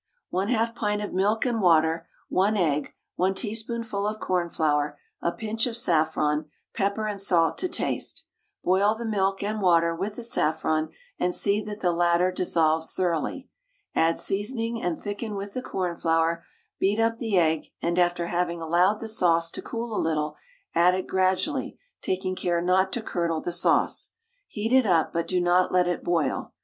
1/2 0.33 0.73
pint 0.73 0.99
of 0.99 1.13
milk 1.13 1.45
and 1.45 1.61
water, 1.61 2.07
1 2.29 2.57
egg, 2.57 2.95
1 3.17 3.35
teaspoonful 3.35 4.07
of 4.07 4.19
cornflour, 4.19 4.97
a 5.21 5.31
pinch 5.31 5.67
of 5.67 5.77
saffron, 5.77 6.49
pepper 6.73 7.05
and 7.05 7.21
salt 7.21 7.55
to 7.55 7.69
taste. 7.69 8.25
Boil 8.63 8.95
the 8.95 9.05
milk 9.05 9.43
and 9.43 9.61
water 9.61 9.93
with 9.95 10.15
the 10.15 10.23
saffron, 10.23 10.89
and 11.19 11.35
see 11.35 11.61
that 11.63 11.81
the 11.81 11.91
latter 11.91 12.31
dissolves 12.31 12.95
thoroughly. 12.95 13.47
Add 13.93 14.17
seasoning, 14.17 14.81
and 14.81 14.99
thicken 14.99 15.35
with 15.35 15.53
the 15.53 15.61
cornflour; 15.61 16.45
beat 16.79 16.99
up 16.99 17.17
the 17.17 17.37
egg, 17.37 17.67
and 17.79 17.99
after 17.99 18.25
having 18.25 18.59
allowed 18.59 19.01
the 19.01 19.07
sauce 19.07 19.51
to 19.51 19.61
cool 19.61 19.95
a 19.95 20.01
little, 20.01 20.35
add 20.73 20.95
it 20.95 21.05
gradually, 21.05 21.77
taking 22.01 22.35
care 22.35 22.59
not 22.59 22.91
to 22.93 23.03
curdle 23.03 23.39
the 23.41 23.51
sauce. 23.51 24.13
Heat 24.47 24.73
it 24.73 24.87
up, 24.87 25.13
but 25.13 25.27
do 25.27 25.39
not 25.39 25.71
let 25.71 25.87
it 25.87 26.03
boil. 26.03 26.53